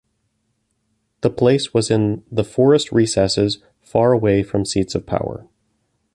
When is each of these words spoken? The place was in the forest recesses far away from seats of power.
The 1.21 1.29
place 1.29 1.75
was 1.75 1.91
in 1.91 2.23
the 2.31 2.43
forest 2.43 2.91
recesses 2.91 3.59
far 3.83 4.13
away 4.13 4.41
from 4.41 4.65
seats 4.65 4.95
of 4.95 5.05
power. 5.05 5.47